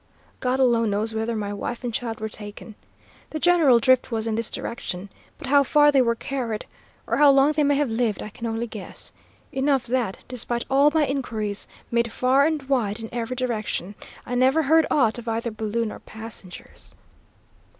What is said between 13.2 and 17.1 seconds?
direction, I never heard aught of either balloon or passengers!